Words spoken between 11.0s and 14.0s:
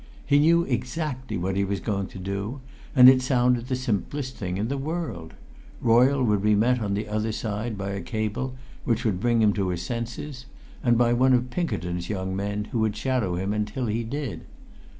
one of Pinkerton's young men who would shadow him until